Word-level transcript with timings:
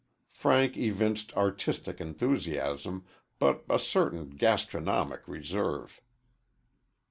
Frank 0.31 0.77
evinced 0.77 1.31
artistic 1.37 2.01
enthusiasm, 2.01 3.05
but 3.37 3.63
a 3.69 3.77
certain 3.77 4.31
gastronomic 4.31 5.27
reserve. 5.27 6.01